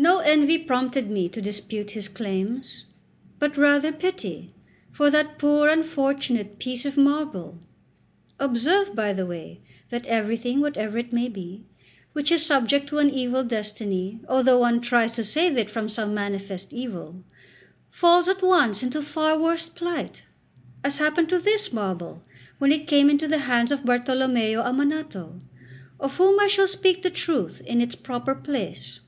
[0.00, 2.84] No envy prompted me to dispute his claims,
[3.40, 4.54] but rather pity
[4.92, 7.58] for that poor unfortunate piece of marble.
[8.38, 11.64] Observe, by the way, that everything, whatever it may be,
[12.12, 16.14] which is subject to an evil destiny, although one tries to save it from some
[16.14, 17.24] manifest evil,
[17.90, 20.22] falls at once into far worse plight;
[20.84, 22.22] as happened to this marble
[22.58, 25.40] when it came into the hands of Bartolommeo Ammanato,
[25.98, 29.00] of whom I shall speak the truth in its proper place.